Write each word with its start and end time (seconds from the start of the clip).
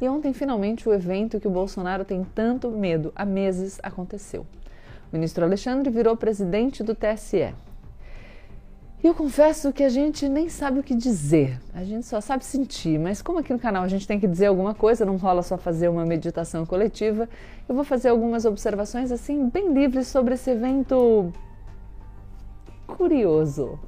E 0.00 0.08
ontem, 0.08 0.32
finalmente, 0.32 0.88
o 0.88 0.92
evento 0.92 1.38
que 1.40 1.46
o 1.46 1.50
Bolsonaro 1.50 2.04
tem 2.04 2.24
tanto 2.34 2.70
medo 2.70 3.12
há 3.14 3.24
meses 3.24 3.78
aconteceu. 3.82 4.46
O 5.12 5.14
ministro 5.16 5.44
Alexandre 5.44 5.90
virou 5.90 6.16
presidente 6.16 6.82
do 6.82 6.94
TSE. 6.94 7.54
E 9.02 9.06
eu 9.06 9.14
confesso 9.14 9.70
que 9.70 9.84
a 9.84 9.88
gente 9.90 10.26
nem 10.30 10.48
sabe 10.48 10.80
o 10.80 10.82
que 10.82 10.94
dizer, 10.94 11.60
a 11.74 11.84
gente 11.84 12.06
só 12.06 12.22
sabe 12.22 12.42
sentir, 12.42 12.98
mas 12.98 13.20
como 13.20 13.38
aqui 13.38 13.52
no 13.52 13.58
canal 13.58 13.82
a 13.82 13.88
gente 13.88 14.08
tem 14.08 14.18
que 14.18 14.26
dizer 14.26 14.46
alguma 14.46 14.74
coisa, 14.74 15.04
não 15.04 15.18
rola 15.18 15.42
só 15.42 15.58
fazer 15.58 15.88
uma 15.88 16.06
meditação 16.06 16.64
coletiva, 16.64 17.28
eu 17.68 17.74
vou 17.74 17.84
fazer 17.84 18.08
algumas 18.08 18.46
observações 18.46 19.12
assim, 19.12 19.50
bem 19.50 19.74
livres 19.74 20.06
sobre 20.06 20.32
esse 20.32 20.50
evento 20.50 21.30
curioso. 22.86 23.78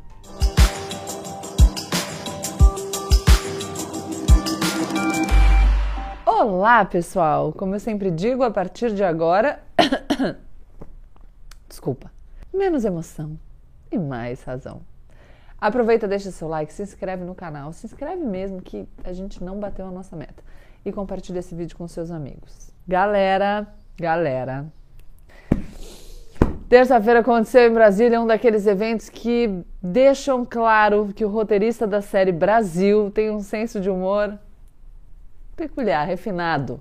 Olá, 6.48 6.84
pessoal! 6.84 7.52
Como 7.52 7.74
eu 7.74 7.80
sempre 7.80 8.09
digo, 8.09 8.45
a 8.45 8.50
partir 8.52 8.95
de 8.95 9.02
agora. 9.02 9.59
Desculpa. 11.68 12.09
Menos 12.54 12.84
emoção 12.84 13.37
e 13.91 13.98
mais 13.98 14.45
razão. 14.45 14.80
Aproveita, 15.60 16.06
deixa 16.06 16.30
seu 16.30 16.46
like, 16.46 16.73
se 16.73 16.84
inscreve 16.84 17.24
no 17.24 17.34
canal, 17.34 17.73
se 17.73 17.84
inscreve 17.84 18.23
mesmo 18.24 18.62
que 18.62 18.88
a 19.02 19.12
gente 19.12 19.42
não 19.42 19.59
bateu 19.59 19.88
a 19.88 19.90
nossa 19.90 20.14
meta. 20.14 20.40
E 20.84 20.92
compartilha 20.92 21.40
esse 21.40 21.52
vídeo 21.52 21.77
com 21.77 21.88
seus 21.88 22.12
amigos. 22.12 22.73
Galera, 22.87 23.66
galera. 23.98 24.66
Terça-feira 26.68 27.20
aconteceu 27.20 27.68
em 27.68 27.74
Brasília 27.74 28.20
um 28.20 28.26
daqueles 28.26 28.68
eventos 28.68 29.09
que 29.09 29.65
deixam 29.82 30.45
claro 30.45 31.12
que 31.12 31.24
o 31.24 31.28
roteirista 31.28 31.88
da 31.88 32.01
série 32.01 32.30
Brasil 32.30 33.10
tem 33.10 33.32
um 33.32 33.40
senso 33.40 33.80
de 33.80 33.90
humor 33.90 34.38
peculiar, 35.56 36.06
refinado. 36.06 36.80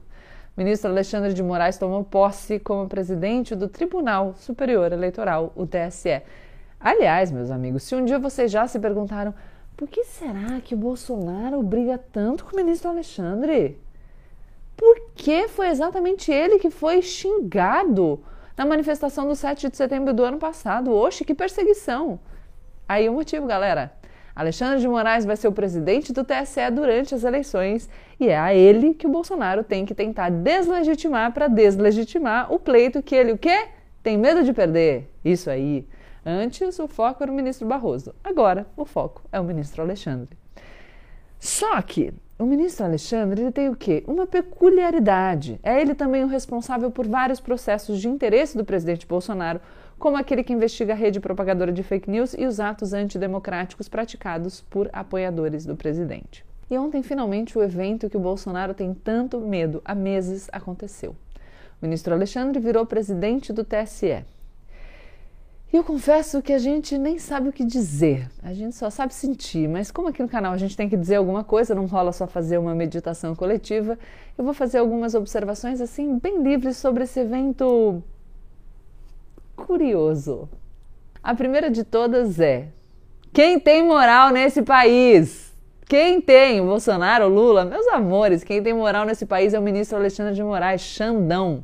O 0.56 0.62
ministro 0.62 0.92
Alexandre 0.92 1.34
de 1.34 1.42
Moraes 1.42 1.78
tomou 1.78 2.04
posse 2.04 2.60
como 2.60 2.88
presidente 2.88 3.56
do 3.56 3.68
Tribunal 3.68 4.36
Superior 4.36 4.92
Eleitoral, 4.92 5.52
o 5.56 5.66
TSE. 5.66 6.22
Aliás, 6.80 7.32
meus 7.32 7.50
amigos, 7.50 7.84
se 7.84 7.96
um 7.96 8.06
dia 8.06 8.20
vocês 8.20 8.52
já 8.52 8.68
se 8.68 8.80
perguntaram 8.80 9.34
por 9.76 9.88
que 9.88 10.04
será 10.04 10.62
que 10.64 10.74
o 10.74 10.78
Bolsonaro 10.78 11.62
briga 11.62 11.98
tanto 11.98 12.46
com 12.46 12.54
o 12.54 12.56
ministro 12.56 12.90
Alexandre? 12.90 13.78
Por 14.78 15.10
que 15.16 15.48
foi 15.48 15.68
exatamente 15.68 16.32
ele 16.32 16.60
que 16.60 16.70
foi 16.70 17.02
xingado 17.02 18.24
na 18.58 18.66
manifestação 18.66 19.28
do 19.28 19.36
7 19.36 19.70
de 19.70 19.76
setembro 19.76 20.14
do 20.14 20.24
ano 20.24 20.38
passado? 20.38 20.94
Oxe, 20.94 21.26
que 21.26 21.34
perseguição! 21.34 22.20
Aí 22.88 23.10
o 23.10 23.14
motivo, 23.14 23.48
galera. 23.48 23.92
Alexandre 24.36 24.82
de 24.82 24.88
Moraes 24.88 25.24
vai 25.24 25.38
ser 25.38 25.48
o 25.48 25.52
presidente 25.52 26.12
do 26.12 26.26
TSE 26.26 26.70
durante 26.70 27.16
as 27.16 27.24
eleições 27.24 27.90
e 28.20 28.28
é 28.28 28.38
a 28.38 28.54
ele 28.54 28.94
que 28.94 29.08
o 29.08 29.10
Bolsonaro 29.10 29.64
tem 29.64 29.86
que 29.86 29.96
tentar 29.96 30.30
deslegitimar 30.30 31.32
para 31.32 31.48
deslegitimar 31.48 32.52
o 32.52 32.60
pleito 32.60 33.02
que 33.02 33.16
ele 33.16 33.32
o 33.32 33.38
quê? 33.38 33.70
Tem 34.04 34.18
medo 34.18 34.44
de 34.44 34.52
perder. 34.52 35.10
Isso 35.24 35.50
aí. 35.50 35.88
Antes 36.26 36.78
o 36.80 36.88
foco 36.88 37.24
era 37.24 37.32
o 37.32 37.36
ministro 37.36 37.66
Barroso. 37.66 38.14
Agora 38.24 38.68
o 38.76 38.84
foco 38.84 39.24
é 39.32 39.40
o 39.40 39.44
ministro 39.44 39.82
Alexandre. 39.82 40.38
Só 41.40 41.82
que 41.82 42.14
o 42.38 42.46
ministro 42.46 42.86
Alexandre 42.86 43.42
ele 43.42 43.52
tem 43.52 43.70
o 43.70 43.76
quê? 43.76 44.04
Uma 44.06 44.28
peculiaridade. 44.28 45.58
É 45.64 45.80
ele 45.80 45.96
também 45.96 46.24
o 46.24 46.28
responsável 46.28 46.92
por 46.92 47.08
vários 47.08 47.40
processos 47.40 48.02
de 48.02 48.10
interesse 48.10 48.58
do 48.58 48.66
presidente 48.66 49.08
Bolsonaro 49.08 49.62
como 49.98 50.18
aquele 50.18 50.44
que 50.44 50.54
investiga 50.54 50.94
a 50.94 50.96
rede 50.96 51.20
propagadora 51.20 51.72
de 51.72 51.84
fake 51.84 52.10
news 52.10 52.34
e 52.34 52.46
os 52.46 52.60
atos 52.60 52.94
antidemocráticos 52.94 53.88
praticados 53.88 54.62
por 54.70 54.90
apoiadores 54.92 55.66
do 55.66 55.76
presidente. 55.76 56.46
E 56.70 56.78
ontem, 56.78 57.04
finalmente, 57.04 57.58
o 57.58 57.64
evento 57.64 58.10
que 58.10 58.18
o 58.18 58.20
Bolsonaro 58.20 58.74
tem 58.74 58.94
tanto 58.94 59.40
medo 59.40 59.82
há 59.86 59.94
meses 59.94 60.50
aconteceu. 60.52 61.16
O 61.82 61.86
ministro 61.86 62.14
Alexandre 62.14 62.60
virou 62.60 62.86
presidente 62.86 63.54
do 63.54 63.64
TSE. 63.64 64.26
E 65.72 65.78
eu 65.78 65.84
confesso 65.84 66.42
que 66.42 66.54
a 66.54 66.58
gente 66.58 66.98
nem 66.98 67.20
sabe 67.20 67.50
o 67.50 67.54
que 67.54 67.66
dizer, 67.66 68.30
a 68.42 68.54
gente 68.54 68.76
só 68.76 68.90
sabe 68.90 69.14
sentir, 69.14 69.68
mas 69.68 69.92
como 69.92 70.08
aqui 70.08 70.22
no 70.22 70.30
canal 70.30 70.54
a 70.54 70.58
gente 70.58 70.78
tem 70.78 70.88
que 70.88 70.96
dizer 70.96 71.16
alguma 71.16 71.44
coisa, 71.44 71.76
não 71.76 71.86
rola 71.86 72.14
só 72.14 72.26
fazer 72.26 72.58
uma 72.58 72.74
meditação 72.74 73.36
coletiva, 73.36 74.00
eu 74.38 74.46
vou 74.46 74.54
fazer 74.54 74.78
algumas 74.78 75.16
observações 75.16 75.82
assim 75.82 76.18
bem 76.18 76.42
livres 76.42 76.78
sobre 76.78 77.04
esse 77.04 77.20
evento 77.20 78.02
curioso. 79.66 80.48
A 81.24 81.34
primeira 81.34 81.72
de 81.72 81.84
todas 81.84 82.40
é: 82.40 82.70
quem 83.34 83.60
tem 83.60 83.84
moral 83.84 84.30
nesse 84.30 84.62
país? 84.62 85.52
Quem 85.88 86.22
tem? 86.22 86.64
Bolsonaro, 86.64 87.28
Lula? 87.28 87.66
Meus 87.66 87.88
amores, 87.88 88.44
quem 88.44 88.62
tem 88.62 88.74
moral 88.74 89.06
nesse 89.06 89.26
país 89.26 89.54
é 89.54 89.60
o 89.60 89.62
ministro 89.62 89.98
Alexandre 89.98 90.34
de 90.34 90.44
Moraes, 90.44 90.82
Xandão. 90.82 91.64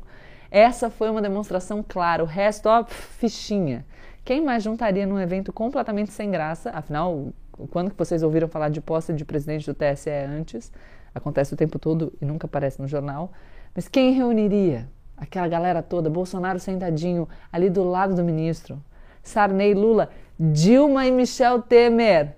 Essa 0.50 0.90
foi 0.90 1.10
uma 1.10 1.22
demonstração 1.22 1.82
clara, 1.86 2.22
o 2.22 2.26
resto, 2.26 2.68
ó, 2.68 2.84
fichinha. 2.84 3.84
Quem 4.24 4.40
mais 4.40 4.62
juntaria 4.62 5.06
num 5.06 5.18
evento 5.18 5.52
completamente 5.52 6.12
sem 6.12 6.30
graça? 6.30 6.70
Afinal, 6.70 7.28
quando 7.70 7.90
que 7.90 7.98
vocês 7.98 8.22
ouviram 8.22 8.48
falar 8.48 8.68
de 8.68 8.80
posse 8.80 9.12
de 9.12 9.24
presidente 9.24 9.66
do 9.66 9.74
TSE 9.74 10.10
antes? 10.10 10.72
Acontece 11.14 11.54
o 11.54 11.56
tempo 11.56 11.78
todo 11.78 12.12
e 12.20 12.24
nunca 12.24 12.46
aparece 12.46 12.80
no 12.80 12.86
jornal. 12.86 13.32
Mas 13.74 13.88
quem 13.88 14.12
reuniria? 14.12 14.88
Aquela 15.22 15.46
galera 15.46 15.82
toda, 15.82 16.10
Bolsonaro 16.10 16.58
sentadinho 16.58 17.28
ali 17.52 17.70
do 17.70 17.84
lado 17.84 18.14
do 18.14 18.24
ministro, 18.24 18.82
Sarney, 19.22 19.72
Lula, 19.72 20.10
Dilma 20.38 21.06
e 21.06 21.12
Michel 21.12 21.62
Temer, 21.62 22.34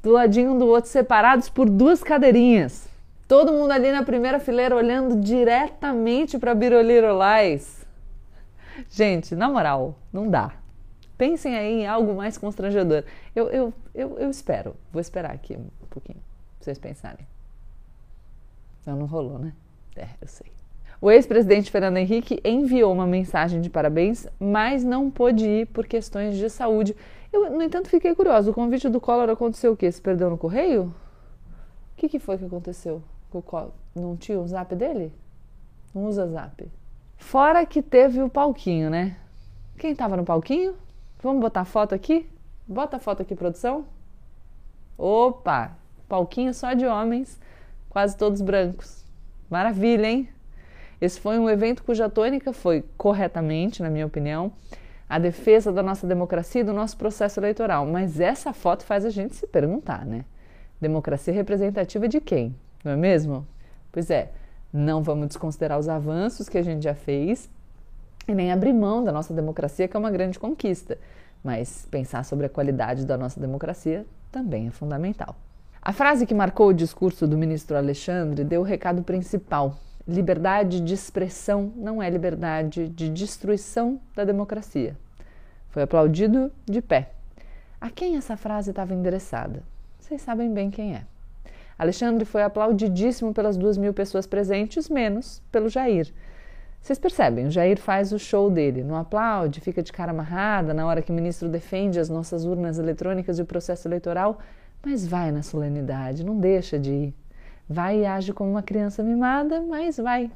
do 0.00 0.12
ladinho 0.12 0.52
um 0.52 0.58
do 0.58 0.66
outro, 0.66 0.88
separados 0.88 1.48
por 1.48 1.68
duas 1.68 2.02
cadeirinhas. 2.02 2.88
Todo 3.26 3.52
mundo 3.52 3.72
ali 3.72 3.90
na 3.90 4.04
primeira 4.04 4.38
fileira 4.38 4.76
olhando 4.76 5.20
diretamente 5.20 6.38
para 6.38 6.54
Birolirolais. 6.54 7.84
Gente, 8.88 9.34
na 9.34 9.48
moral, 9.48 9.98
não 10.12 10.30
dá. 10.30 10.52
Pensem 11.18 11.56
aí 11.56 11.80
em 11.80 11.86
algo 11.86 12.14
mais 12.14 12.38
constrangedor. 12.38 13.02
Eu, 13.34 13.50
eu, 13.50 13.74
eu, 13.92 14.18
eu 14.20 14.30
espero, 14.30 14.76
vou 14.92 15.00
esperar 15.00 15.32
aqui 15.32 15.56
um 15.56 15.86
pouquinho, 15.90 16.20
pra 16.58 16.64
vocês 16.64 16.78
pensarem. 16.78 17.26
Não, 18.86 18.96
não 18.96 19.06
rolou, 19.06 19.38
né? 19.38 19.52
É, 19.96 20.08
eu 20.22 20.28
sei. 20.28 20.57
O 21.00 21.10
ex-presidente 21.10 21.70
Fernando 21.70 21.96
Henrique 21.96 22.40
enviou 22.44 22.92
uma 22.92 23.06
mensagem 23.06 23.60
de 23.60 23.70
parabéns, 23.70 24.26
mas 24.38 24.82
não 24.82 25.08
pôde 25.08 25.46
ir 25.46 25.66
por 25.66 25.86
questões 25.86 26.36
de 26.36 26.50
saúde. 26.50 26.96
Eu, 27.32 27.48
no 27.50 27.62
entanto, 27.62 27.88
fiquei 27.88 28.14
curiosa. 28.16 28.50
O 28.50 28.54
convite 28.54 28.88
do 28.88 29.00
Collor 29.00 29.30
aconteceu 29.30 29.72
o 29.72 29.76
quê? 29.76 29.92
Se 29.92 30.02
perdeu 30.02 30.28
no 30.28 30.36
correio? 30.36 30.92
O 31.92 31.96
que, 31.96 32.08
que 32.08 32.18
foi 32.18 32.36
que 32.36 32.44
aconteceu? 32.44 33.00
Não 33.94 34.16
tinha 34.16 34.40
o 34.40 34.48
zap 34.48 34.74
dele? 34.74 35.12
Não 35.94 36.06
usa 36.06 36.26
zap. 36.26 36.68
Fora 37.16 37.64
que 37.64 37.80
teve 37.80 38.20
o 38.20 38.28
palquinho, 38.28 38.90
né? 38.90 39.16
Quem 39.76 39.94
tava 39.94 40.16
no 40.16 40.24
palquinho? 40.24 40.74
Vamos 41.22 41.40
botar 41.40 41.64
foto 41.64 41.94
aqui? 41.94 42.28
Bota 42.66 42.96
a 42.96 43.00
foto 43.00 43.22
aqui, 43.22 43.36
produção. 43.36 43.84
Opa! 44.96 45.76
Palquinho 46.08 46.52
só 46.52 46.72
de 46.72 46.86
homens, 46.86 47.38
quase 47.88 48.16
todos 48.16 48.40
brancos. 48.40 49.04
Maravilha, 49.48 50.06
hein? 50.06 50.28
Esse 51.00 51.20
foi 51.20 51.38
um 51.38 51.48
evento 51.48 51.84
cuja 51.84 52.08
tônica 52.08 52.52
foi, 52.52 52.84
corretamente, 52.96 53.82
na 53.82 53.90
minha 53.90 54.06
opinião, 54.06 54.52
a 55.08 55.18
defesa 55.18 55.72
da 55.72 55.82
nossa 55.82 56.06
democracia 56.06 56.60
e 56.60 56.64
do 56.64 56.72
nosso 56.72 56.96
processo 56.96 57.38
eleitoral. 57.38 57.86
Mas 57.86 58.20
essa 58.20 58.52
foto 58.52 58.84
faz 58.84 59.04
a 59.04 59.10
gente 59.10 59.36
se 59.36 59.46
perguntar, 59.46 60.04
né? 60.04 60.24
Democracia 60.80 61.32
representativa 61.32 62.08
de 62.08 62.20
quem? 62.20 62.54
Não 62.84 62.92
é 62.92 62.96
mesmo? 62.96 63.46
Pois 63.90 64.10
é, 64.10 64.30
não 64.72 65.02
vamos 65.02 65.28
desconsiderar 65.28 65.78
os 65.78 65.88
avanços 65.88 66.48
que 66.48 66.58
a 66.58 66.62
gente 66.62 66.82
já 66.82 66.94
fez 66.94 67.48
e 68.26 68.34
nem 68.34 68.52
abrir 68.52 68.72
mão 68.72 69.02
da 69.02 69.10
nossa 69.10 69.32
democracia, 69.32 69.88
que 69.88 69.96
é 69.96 70.00
uma 70.00 70.10
grande 70.10 70.38
conquista. 70.38 70.98
Mas 71.42 71.86
pensar 71.90 72.24
sobre 72.24 72.46
a 72.46 72.48
qualidade 72.48 73.06
da 73.06 73.16
nossa 73.16 73.40
democracia 73.40 74.04
também 74.30 74.66
é 74.66 74.70
fundamental. 74.70 75.36
A 75.80 75.92
frase 75.92 76.26
que 76.26 76.34
marcou 76.34 76.68
o 76.68 76.74
discurso 76.74 77.26
do 77.26 77.38
ministro 77.38 77.76
Alexandre 77.76 78.44
deu 78.44 78.60
o 78.60 78.64
recado 78.64 79.02
principal 79.02 79.76
liberdade 80.08 80.80
de 80.80 80.94
expressão 80.94 81.70
não 81.76 82.02
é 82.02 82.08
liberdade 82.08 82.88
de 82.88 83.10
destruição 83.10 84.00
da 84.16 84.24
democracia. 84.24 84.96
Foi 85.68 85.82
aplaudido 85.82 86.50
de 86.64 86.80
pé. 86.80 87.10
A 87.78 87.90
quem 87.90 88.16
essa 88.16 88.36
frase 88.36 88.70
estava 88.70 88.94
endereçada? 88.94 89.62
Vocês 90.00 90.22
sabem 90.22 90.52
bem 90.52 90.70
quem 90.70 90.94
é. 90.94 91.04
Alexandre 91.78 92.24
foi 92.24 92.42
aplaudidíssimo 92.42 93.34
pelas 93.34 93.56
duas 93.56 93.76
mil 93.76 93.92
pessoas 93.92 94.26
presentes, 94.26 94.88
menos 94.88 95.42
pelo 95.52 95.68
Jair. 95.68 96.12
Vocês 96.80 96.98
percebem, 96.98 97.46
o 97.46 97.50
Jair 97.50 97.78
faz 97.78 98.12
o 98.12 98.18
show 98.18 98.50
dele, 98.50 98.82
não 98.82 98.96
aplaude, 98.96 99.60
fica 99.60 99.82
de 99.82 99.92
cara 99.92 100.10
amarrada 100.10 100.72
na 100.72 100.86
hora 100.86 101.02
que 101.02 101.12
o 101.12 101.14
ministro 101.14 101.48
defende 101.48 102.00
as 102.00 102.08
nossas 102.08 102.44
urnas 102.44 102.78
eletrônicas 102.78 103.38
e 103.38 103.42
o 103.42 103.46
processo 103.46 103.86
eleitoral, 103.86 104.38
mas 104.82 105.06
vai 105.06 105.30
na 105.30 105.42
solenidade, 105.42 106.24
não 106.24 106.38
deixa 106.38 106.78
de 106.78 106.90
ir. 106.90 107.14
Vai 107.68 108.00
e 108.00 108.06
age 108.06 108.32
como 108.32 108.50
uma 108.50 108.62
criança 108.62 109.02
mimada, 109.02 109.60
mas 109.60 109.98
vai 109.98 110.30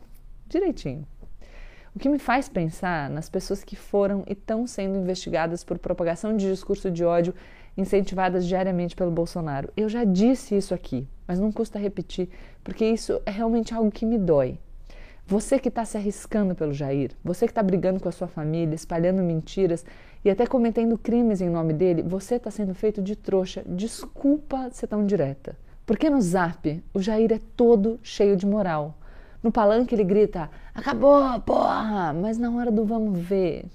direitinho. 0.46 1.06
O 1.94 1.99
que 1.99 2.08
me 2.08 2.19
faz 2.19 2.49
pensar 2.49 3.11
nas 3.11 3.29
pessoas 3.29 3.62
que 3.62 3.76
foram 3.76 4.23
e 4.26 4.32
estão 4.32 4.67
sendo 4.67 4.99
investigadas 4.99 5.62
por 5.62 5.79
propagação 5.79 6.37
de 6.37 6.49
discurso 6.49 6.90
de 6.90 7.05
ódio 7.05 7.34
incentivadas 7.76 8.46
diariamente 8.46 8.94
pelo 8.94 9.11
Bolsonaro. 9.11 9.70
Eu 9.76 9.88
já 9.88 10.05
disse 10.05 10.56
isso 10.56 10.75
aqui, 10.75 11.06
mas 11.26 11.38
não 11.38 11.50
custa 11.50 11.79
repetir, 11.79 12.29
porque 12.62 12.84
isso 12.84 13.20
é 13.25 13.31
realmente 13.31 13.75
algo 13.75 13.90
que 13.90 14.06
me 14.06 14.19
dói. 14.19 14.58
Você 15.26 15.58
que 15.58 15.69
está 15.69 15.85
se 15.85 15.96
arriscando 15.96 16.55
pelo 16.55 16.73
Jair, 16.73 17.12
você 17.23 17.46
que 17.46 17.52
está 17.52 17.62
brigando 17.62 18.00
com 18.00 18.08
a 18.08 18.12
sua 18.12 18.26
família, 18.26 18.75
espalhando 18.75 19.23
mentiras 19.23 19.85
e 20.25 20.31
até 20.31 20.46
cometendo 20.46 20.99
crimes 20.99 21.40
em 21.40 21.49
nome 21.49 21.73
dele, 21.73 22.02
você 22.02 22.35
está 22.35 22.50
sendo 22.50 22.75
feito 22.75 23.00
de 23.00 23.17
trouxa. 23.17 23.62
Desculpa 23.67 24.69
ser 24.70 24.88
tão 24.88 25.06
direta. 25.06 25.56
Porque 25.92 26.08
no 26.08 26.22
zap 26.22 26.82
o 26.94 27.02
Jair 27.02 27.30
é 27.34 27.40
todo 27.54 28.00
cheio 28.02 28.34
de 28.34 28.46
moral. 28.46 28.94
No 29.42 29.52
palanque 29.52 29.94
ele 29.94 30.04
grita: 30.04 30.50
acabou, 30.74 31.38
porra! 31.42 32.14
Mas 32.14 32.38
na 32.38 32.50
hora 32.50 32.70
do 32.70 32.82
vamos 32.82 33.18
ver, 33.18 33.66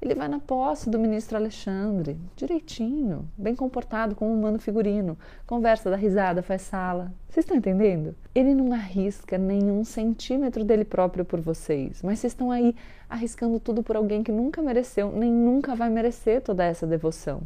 ele 0.00 0.14
vai 0.14 0.26
na 0.26 0.38
posse 0.38 0.88
do 0.88 0.98
ministro 0.98 1.36
Alexandre, 1.36 2.16
direitinho, 2.34 3.28
bem 3.36 3.54
comportado, 3.54 4.14
como 4.14 4.32
um 4.32 4.40
mano 4.40 4.58
figurino. 4.58 5.18
Conversa, 5.46 5.90
dá 5.90 5.96
risada, 5.96 6.42
faz 6.42 6.62
sala. 6.62 7.12
Vocês 7.28 7.44
estão 7.44 7.58
entendendo? 7.58 8.14
Ele 8.34 8.54
não 8.54 8.72
arrisca 8.72 9.36
nenhum 9.36 9.84
centímetro 9.84 10.64
dele 10.64 10.86
próprio 10.86 11.26
por 11.26 11.42
vocês, 11.42 12.00
mas 12.02 12.20
vocês 12.20 12.32
estão 12.32 12.50
aí 12.50 12.74
arriscando 13.06 13.60
tudo 13.60 13.82
por 13.82 13.96
alguém 13.96 14.22
que 14.22 14.32
nunca 14.32 14.62
mereceu, 14.62 15.12
nem 15.12 15.30
nunca 15.30 15.74
vai 15.74 15.90
merecer 15.90 16.40
toda 16.40 16.64
essa 16.64 16.86
devoção. 16.86 17.42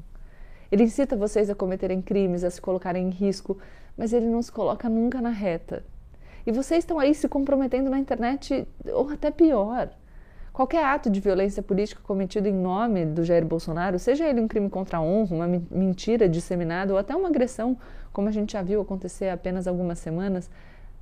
Ele 0.71 0.85
incita 0.85 1.17
vocês 1.17 1.51
a 1.51 1.55
cometerem 1.55 2.01
crimes, 2.01 2.45
a 2.45 2.51
se 2.51 2.61
colocarem 2.61 3.09
em 3.09 3.11
risco, 3.11 3.59
mas 3.97 4.13
ele 4.13 4.27
não 4.27 4.43
se 4.43 4.53
coloca 4.53 4.89
nunca 4.89 5.21
na 5.21 5.31
reta. 5.31 5.85
E 6.47 6.53
vocês 6.53 6.81
estão 6.81 6.99
aí 6.99 7.15
se 7.15 7.29
comprometendo 7.29 7.91
na 7.91 7.99
internet, 7.99 8.67
ou 8.93 9.09
até 9.11 9.31
pior 9.31 9.91
Qualquer 10.55 10.85
ato 10.85 11.11
de 11.11 11.19
violência 11.19 11.61
política 11.61 12.01
cometido 12.05 12.47
em 12.47 12.55
nome 12.55 13.05
do 13.05 13.25
Jair 13.25 13.45
Bolsonaro, 13.45 13.99
seja 13.99 14.25
ele 14.25 14.41
um 14.41 14.47
crime 14.47 14.71
contra 14.71 14.99
a 14.99 15.03
honra, 15.03 15.35
uma 15.35 15.49
mentira 15.49 16.29
disseminada 16.29 16.93
ou 16.93 16.99
até 16.99 17.13
uma 17.17 17.27
agressão, 17.27 17.77
como 18.13 18.29
a 18.29 18.31
gente 18.31 18.53
já 18.53 18.63
viu 18.63 18.81
acontecer 18.81 19.31
há 19.31 19.35
apenas 19.35 19.67
algumas 19.67 19.99
semanas, 19.99 20.49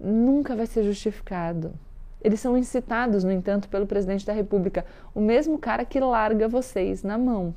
nunca 0.01 0.57
vai 0.57 0.65
ser 0.65 0.83
justificado. 0.85 1.75
Eles 2.23 2.41
são 2.41 2.57
incitados, 2.57 3.25
no 3.25 3.31
entanto, 3.31 3.69
pelo 3.69 3.87
presidente 3.87 4.25
da 4.25 4.33
República, 4.33 4.87
o 5.15 5.21
mesmo 5.21 5.59
cara 5.59 5.85
que 5.85 6.01
larga 6.01 6.49
vocês 6.49 7.03
na 7.03 7.19
mão. 7.19 7.55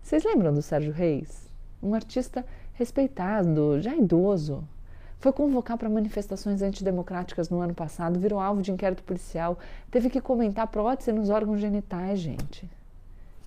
Vocês 0.00 0.22
lembram 0.22 0.54
do 0.54 0.62
Sérgio 0.62 0.92
Reis? 0.92 1.50
Um 1.82 1.96
artista 1.96 2.46
respeitado, 2.74 3.80
já 3.80 3.94
idoso, 3.94 4.64
foi 5.18 5.32
convocar 5.32 5.78
para 5.78 5.88
manifestações 5.88 6.62
antidemocráticas 6.62 7.48
no 7.48 7.60
ano 7.60 7.72
passado, 7.72 8.18
virou 8.18 8.40
alvo 8.40 8.60
de 8.60 8.72
inquérito 8.72 9.04
policial, 9.04 9.56
teve 9.90 10.10
que 10.10 10.20
comentar 10.20 10.66
prótese 10.66 11.12
nos 11.12 11.30
órgãos 11.30 11.60
genitais, 11.60 12.18
gente. 12.18 12.64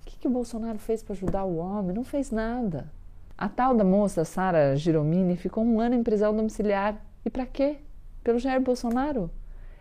O 0.00 0.06
que, 0.06 0.16
que 0.16 0.26
o 0.26 0.30
Bolsonaro 0.30 0.78
fez 0.78 1.02
para 1.02 1.14
ajudar 1.14 1.44
o 1.44 1.56
homem? 1.56 1.94
Não 1.94 2.02
fez 2.02 2.30
nada. 2.30 2.90
A 3.36 3.48
tal 3.48 3.74
da 3.74 3.84
moça, 3.84 4.24
Sara 4.24 4.74
Giromini, 4.74 5.36
ficou 5.36 5.62
um 5.62 5.78
ano 5.78 5.94
em 5.94 6.02
prisão 6.02 6.34
domiciliar. 6.34 6.96
E 7.22 7.28
para 7.28 7.44
quê? 7.44 7.76
Pelo 8.24 8.38
Jair 8.38 8.62
Bolsonaro? 8.62 9.30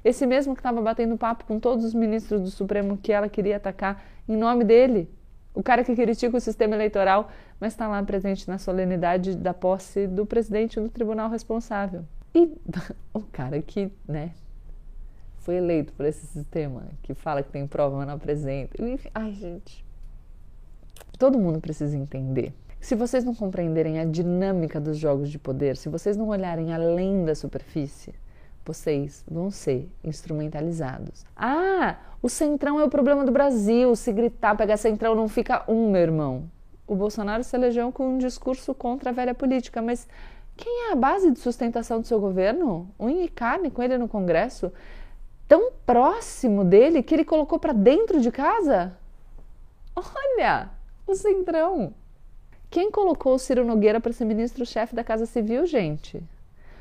Esse 0.04 0.28
mesmo 0.28 0.54
que 0.54 0.60
estava 0.60 0.82
batendo 0.82 1.18
papo 1.18 1.46
com 1.46 1.60
todos 1.60 1.86
os 1.86 1.94
ministros 1.94 2.42
do 2.42 2.52
Supremo 2.52 2.98
que 2.98 3.14
ela 3.14 3.30
queria 3.30 3.56
atacar 3.56 4.04
em 4.28 4.36
nome 4.36 4.66
dele. 4.66 5.10
O 5.56 5.64
cara 5.64 5.84
que 5.84 5.96
critica 5.96 6.36
o 6.36 6.40
sistema 6.40 6.76
eleitoral, 6.76 7.30
mas 7.60 7.74
está 7.74 7.88
lá 7.88 8.04
presente 8.04 8.48
na 8.48 8.58
solenidade 8.58 9.36
da 9.36 9.54
posse 9.54 10.06
do 10.06 10.26
presidente 10.26 10.80
do 10.80 10.90
tribunal 10.90 11.30
responsável. 11.30 12.04
E 12.34 12.52
o 13.14 13.22
cara 13.22 13.62
que, 13.62 13.90
né, 14.06 14.32
foi 15.38 15.56
eleito 15.56 15.94
por 15.94 16.06
esse 16.06 16.28
sistema, 16.28 16.84
que 17.02 17.14
fala 17.14 17.42
que 17.42 17.50
tem 17.50 17.66
prova, 17.66 17.98
mas 17.98 18.08
não 18.08 18.16
apresenta. 18.16 18.76
Ai, 19.14 19.32
gente. 19.32 19.86
Todo 21.18 21.40
mundo 21.40 21.62
precisa 21.62 21.96
entender. 21.96 22.54
Se 22.82 22.94
vocês 22.94 23.24
não 23.24 23.34
compreenderem 23.34 24.00
a 24.00 24.06
dinâmica 24.06 24.80
dos 24.80 24.98
jogos 24.98 25.30
de 25.30 25.40
poder, 25.40 25.78
se 25.78 25.88
vocês 25.88 26.18
não 26.18 26.28
olharem 26.28 26.74
além 26.74 27.24
da 27.24 27.34
superfície, 27.34 28.14
vocês 28.66 29.24
vão 29.30 29.50
ser 29.50 29.90
instrumentalizados. 30.04 31.26
Ah, 31.36 31.98
o 32.26 32.30
centrão 32.30 32.80
é 32.80 32.84
o 32.84 32.90
problema 32.90 33.24
do 33.24 33.32
Brasil. 33.32 33.96
Se 33.96 34.12
gritar, 34.12 34.58
pegar 34.58 34.78
centrão, 34.78 35.14
não 35.14 35.30
fica 35.30 35.64
um, 35.68 35.92
meu 35.92 36.02
irmão. 36.02 36.50
O 36.88 36.96
Bolsonaro 36.96 37.44
se 37.44 37.56
elegeu 37.56 37.92
com 37.92 38.16
um 38.16 38.18
discurso 38.18 38.74
contra 38.74 39.12
a 39.12 39.14
velha 39.14 39.36
política, 39.36 39.80
mas 39.80 40.08
quem 40.58 40.88
é 40.88 40.92
a 40.92 40.96
base 40.96 41.30
de 41.30 41.38
sustentação 41.38 42.02
do 42.02 42.08
seu 42.08 42.20
governo? 42.20 42.90
Unha 43.00 43.26
e 43.26 43.30
carne 43.30 43.70
com 43.70 43.84
ele 43.84 44.00
no 44.00 44.08
Congresso? 44.08 44.74
Tão 45.48 45.72
próximo 45.86 46.64
dele 46.64 47.04
que 47.04 47.14
ele 47.14 47.24
colocou 47.24 47.60
para 47.60 47.74
dentro 47.74 48.20
de 48.20 48.32
casa? 48.32 48.98
Olha, 49.96 50.72
o 51.06 51.14
centrão. 51.14 51.94
Quem 52.72 52.90
colocou 52.90 53.36
o 53.36 53.40
Ciro 53.40 53.64
Nogueira 53.64 54.00
para 54.00 54.12
ser 54.12 54.26
ministro-chefe 54.26 54.96
da 54.96 55.04
Casa 55.04 55.28
Civil, 55.28 55.68
gente? 55.68 56.24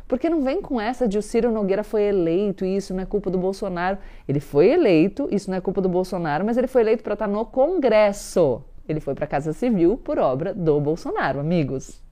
Porque 0.06 0.28
não 0.28 0.42
vem 0.42 0.60
com 0.60 0.80
essa 0.80 1.08
de 1.08 1.16
o 1.16 1.22
Ciro 1.22 1.50
Nogueira 1.50 1.82
foi 1.82 2.02
eleito 2.02 2.64
e 2.64 2.76
isso 2.76 2.92
não 2.94 3.02
é 3.02 3.06
culpa 3.06 3.30
do 3.30 3.38
Bolsonaro. 3.38 3.98
Ele 4.28 4.40
foi 4.40 4.70
eleito, 4.70 5.28
isso 5.30 5.50
não 5.50 5.56
é 5.56 5.60
culpa 5.60 5.80
do 5.80 5.88
Bolsonaro, 5.88 6.44
mas 6.44 6.56
ele 6.56 6.66
foi 6.66 6.82
eleito 6.82 7.02
para 7.02 7.14
estar 7.14 7.26
no 7.26 7.44
Congresso. 7.46 8.62
Ele 8.86 9.00
foi 9.00 9.14
para 9.14 9.24
a 9.24 9.28
Casa 9.28 9.52
Civil 9.52 9.96
por 9.96 10.18
obra 10.18 10.52
do 10.52 10.78
Bolsonaro, 10.78 11.40
amigos. 11.40 12.02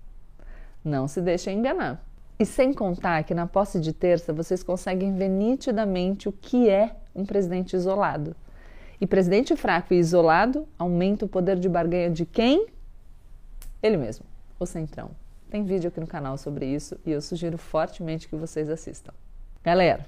Não 0.82 1.06
se 1.06 1.20
deixem 1.20 1.58
enganar. 1.58 2.02
E 2.38 2.46
sem 2.46 2.72
contar 2.72 3.22
que 3.24 3.34
na 3.34 3.46
posse 3.46 3.78
de 3.78 3.92
terça 3.92 4.32
vocês 4.32 4.62
conseguem 4.62 5.14
ver 5.14 5.28
nitidamente 5.28 6.28
o 6.28 6.32
que 6.32 6.68
é 6.68 6.96
um 7.14 7.26
presidente 7.26 7.76
isolado. 7.76 8.34
E 9.00 9.06
presidente 9.06 9.54
fraco 9.54 9.92
e 9.92 9.98
isolado 9.98 10.66
aumenta 10.78 11.24
o 11.24 11.28
poder 11.28 11.58
de 11.58 11.68
barganha 11.68 12.10
de 12.10 12.24
quem? 12.24 12.66
Ele 13.82 13.96
mesmo, 13.96 14.24
o 14.58 14.64
Centrão. 14.64 15.21
Tem 15.52 15.64
vídeo 15.64 15.88
aqui 15.88 16.00
no 16.00 16.06
canal 16.06 16.38
sobre 16.38 16.64
isso 16.64 16.98
e 17.04 17.10
eu 17.10 17.20
sugiro 17.20 17.58
fortemente 17.58 18.26
que 18.26 18.34
vocês 18.34 18.70
assistam. 18.70 19.12
Galera, 19.62 20.06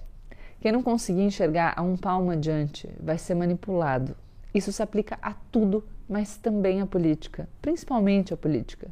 quem 0.58 0.72
não 0.72 0.82
conseguir 0.82 1.20
enxergar 1.20 1.74
a 1.76 1.82
um 1.82 1.98
palmo 1.98 2.30
adiante 2.30 2.88
vai 2.98 3.18
ser 3.18 3.34
manipulado. 3.34 4.16
Isso 4.54 4.72
se 4.72 4.82
aplica 4.82 5.18
a 5.20 5.34
tudo, 5.52 5.84
mas 6.08 6.38
também 6.38 6.80
à 6.80 6.86
política, 6.86 7.46
principalmente 7.60 8.32
à 8.32 8.38
política. 8.38 8.88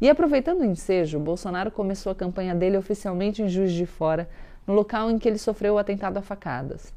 E 0.00 0.10
aproveitando 0.10 0.62
o 0.62 0.64
ensejo, 0.64 1.20
Bolsonaro 1.20 1.70
começou 1.70 2.10
a 2.10 2.16
campanha 2.16 2.52
dele 2.52 2.76
oficialmente 2.76 3.40
em 3.40 3.48
Juiz 3.48 3.70
de 3.70 3.86
Fora, 3.86 4.28
no 4.66 4.74
local 4.74 5.08
em 5.08 5.20
que 5.20 5.28
ele 5.28 5.38
sofreu 5.38 5.74
o 5.74 5.78
atentado 5.78 6.16
a 6.16 6.20
facadas. 6.20 6.92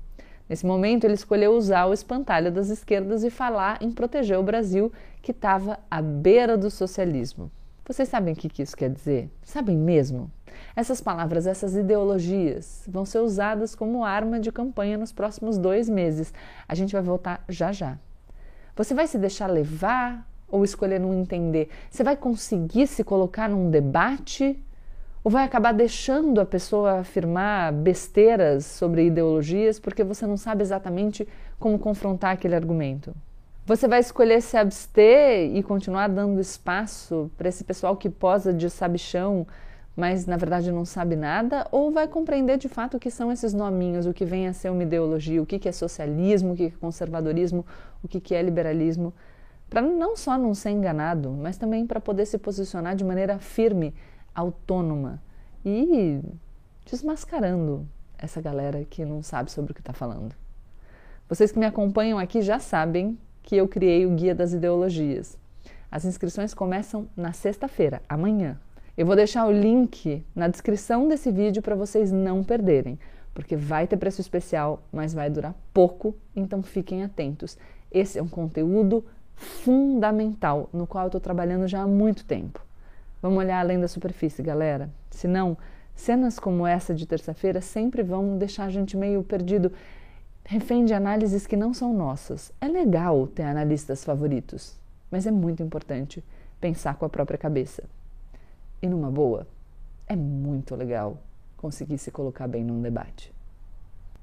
Nesse 0.49 0.65
momento, 0.65 1.03
ele 1.03 1.13
escolheu 1.13 1.55
usar 1.55 1.85
o 1.85 1.93
espantalho 1.93 2.51
das 2.51 2.69
esquerdas 2.69 3.23
e 3.23 3.29
falar 3.29 3.77
em 3.83 3.91
proteger 3.91 4.39
o 4.39 4.43
Brasil, 4.43 4.91
que 5.21 5.29
estava 5.29 5.77
à 5.91 6.01
beira 6.01 6.57
do 6.57 6.71
socialismo. 6.71 7.51
Vocês 7.89 8.07
sabem 8.07 8.35
o 8.35 8.37
que 8.37 8.61
isso 8.61 8.77
quer 8.77 8.91
dizer? 8.91 9.31
Sabem 9.43 9.75
mesmo? 9.75 10.29
Essas 10.75 11.01
palavras, 11.01 11.47
essas 11.47 11.75
ideologias 11.75 12.83
vão 12.87 13.03
ser 13.03 13.17
usadas 13.17 13.73
como 13.73 14.05
arma 14.05 14.39
de 14.39 14.51
campanha 14.51 14.95
nos 14.95 15.11
próximos 15.11 15.57
dois 15.57 15.89
meses. 15.89 16.31
A 16.67 16.75
gente 16.75 16.93
vai 16.93 17.01
voltar 17.01 17.43
já 17.49 17.71
já. 17.71 17.97
Você 18.75 18.93
vai 18.93 19.07
se 19.07 19.17
deixar 19.17 19.47
levar 19.47 20.29
ou 20.47 20.63
escolher 20.63 20.99
não 20.99 21.15
entender? 21.15 21.67
Você 21.89 22.03
vai 22.03 22.15
conseguir 22.15 22.85
se 22.85 23.03
colocar 23.03 23.49
num 23.49 23.71
debate 23.71 24.63
ou 25.23 25.31
vai 25.31 25.43
acabar 25.43 25.71
deixando 25.71 26.39
a 26.39 26.45
pessoa 26.45 26.99
afirmar 26.99 27.73
besteiras 27.73 28.67
sobre 28.67 29.07
ideologias 29.07 29.79
porque 29.79 30.03
você 30.03 30.27
não 30.27 30.37
sabe 30.37 30.61
exatamente 30.61 31.27
como 31.57 31.79
confrontar 31.79 32.33
aquele 32.33 32.53
argumento? 32.53 33.15
Você 33.69 33.87
vai 33.87 33.99
escolher 33.99 34.41
se 34.41 34.57
abster 34.57 35.55
e 35.55 35.61
continuar 35.61 36.07
dando 36.07 36.41
espaço 36.41 37.29
para 37.37 37.49
esse 37.49 37.63
pessoal 37.63 37.95
que 37.95 38.09
posa 38.09 38.51
de 38.51 38.67
sabichão, 38.67 39.45
mas 39.95 40.25
na 40.25 40.37
verdade 40.37 40.71
não 40.71 40.85
sabe 40.85 41.15
nada? 41.15 41.67
Ou 41.71 41.91
vai 41.91 42.07
compreender 42.07 42.57
de 42.57 42.67
fato 42.67 42.97
o 42.97 42.99
que 42.99 43.11
são 43.11 43.31
esses 43.31 43.53
nominhos, 43.53 44.07
o 44.07 44.13
que 44.13 44.25
vem 44.25 44.47
a 44.47 44.53
ser 44.53 44.71
uma 44.71 44.81
ideologia, 44.81 45.39
o 45.39 45.45
que 45.45 45.69
é 45.69 45.71
socialismo, 45.71 46.53
o 46.53 46.55
que 46.55 46.65
é 46.65 46.71
conservadorismo, 46.71 47.63
o 48.03 48.07
que 48.07 48.33
é 48.33 48.41
liberalismo? 48.41 49.13
Para 49.69 49.83
não 49.83 50.17
só 50.17 50.35
não 50.35 50.55
ser 50.55 50.71
enganado, 50.71 51.29
mas 51.29 51.55
também 51.55 51.85
para 51.85 51.99
poder 51.99 52.25
se 52.25 52.39
posicionar 52.39 52.95
de 52.95 53.05
maneira 53.05 53.37
firme, 53.37 53.93
autônoma 54.33 55.21
e 55.63 56.19
desmascarando 56.89 57.87
essa 58.17 58.41
galera 58.41 58.83
que 58.83 59.05
não 59.05 59.21
sabe 59.21 59.51
sobre 59.51 59.73
o 59.73 59.75
que 59.75 59.81
está 59.81 59.93
falando. 59.93 60.33
Vocês 61.27 61.51
que 61.51 61.59
me 61.59 61.67
acompanham 61.67 62.17
aqui 62.17 62.41
já 62.41 62.57
sabem 62.57 63.15
que 63.43 63.55
eu 63.55 63.67
criei 63.67 64.05
o 64.05 64.11
Guia 64.11 64.35
das 64.35 64.53
Ideologias. 64.53 65.37
As 65.91 66.05
inscrições 66.05 66.53
começam 66.53 67.07
na 67.17 67.33
sexta-feira, 67.33 68.01
amanhã. 68.07 68.59
Eu 68.95 69.05
vou 69.05 69.15
deixar 69.15 69.47
o 69.47 69.51
link 69.51 70.23
na 70.35 70.47
descrição 70.47 71.07
desse 71.07 71.31
vídeo 71.31 71.61
para 71.61 71.75
vocês 71.75 72.11
não 72.11 72.43
perderem, 72.43 72.99
porque 73.33 73.55
vai 73.55 73.87
ter 73.87 73.97
preço 73.97 74.21
especial, 74.21 74.83
mas 74.91 75.13
vai 75.13 75.29
durar 75.29 75.55
pouco, 75.73 76.15
então 76.35 76.61
fiquem 76.61 77.03
atentos. 77.03 77.57
Esse 77.91 78.19
é 78.19 78.21
um 78.21 78.27
conteúdo 78.27 79.03
fundamental 79.35 80.69
no 80.73 80.85
qual 80.85 81.05
eu 81.05 81.07
estou 81.07 81.21
trabalhando 81.21 81.67
já 81.67 81.81
há 81.81 81.87
muito 81.87 82.25
tempo. 82.25 82.63
Vamos 83.21 83.39
olhar 83.39 83.59
além 83.59 83.79
da 83.79 83.87
superfície, 83.87 84.43
galera. 84.43 84.89
Senão, 85.09 85.57
cenas 85.95 86.39
como 86.39 86.67
essa 86.67 86.93
de 86.93 87.05
terça-feira 87.05 87.61
sempre 87.61 88.03
vão 88.03 88.37
deixar 88.37 88.65
a 88.65 88.69
gente 88.69 88.95
meio 88.95 89.23
perdido 89.23 89.71
refém 90.49 90.83
de 90.83 90.95
análises 90.95 91.45
que 91.45 91.55
não 91.55 91.75
são 91.75 91.93
nossas. 91.93 92.51
É 92.59 92.67
legal 92.67 93.27
ter 93.27 93.43
analistas 93.43 94.03
favoritos, 94.03 94.75
mas 95.11 95.27
é 95.27 95.31
muito 95.31 95.61
importante 95.61 96.23
pensar 96.59 96.95
com 96.95 97.05
a 97.05 97.09
própria 97.09 97.37
cabeça. 97.37 97.83
E 98.81 98.87
numa 98.87 99.11
boa, 99.11 99.45
é 100.07 100.15
muito 100.15 100.75
legal 100.75 101.19
conseguir 101.55 101.99
se 101.99 102.09
colocar 102.09 102.47
bem 102.47 102.63
num 102.63 102.81
debate. 102.81 103.31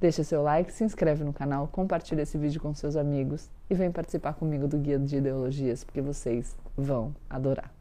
Deixa 0.01 0.25
seu 0.25 0.43
like, 0.43 0.73
se 0.73 0.83
inscreve 0.83 1.23
no 1.23 1.33
canal, 1.33 1.69
compartilha 1.69 2.23
esse 2.23 2.37
vídeo 2.37 2.61
com 2.61 2.75
seus 2.75 2.97
amigos 2.97 3.49
e 3.71 3.75
vem 3.77 3.93
participar 3.93 4.35
comigo 4.35 4.67
do 4.67 4.79
Guia 4.79 4.99
de 4.99 5.19
Ideologias, 5.19 5.85
porque 5.85 6.01
vocês 6.01 6.57
vão 6.77 7.15
adorar. 7.31 7.76